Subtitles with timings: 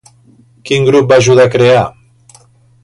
[0.69, 1.87] Quin grup va ajudar a crear?